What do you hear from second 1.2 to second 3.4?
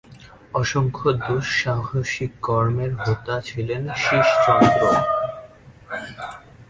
দু:সাহসিক কর্মের হোতা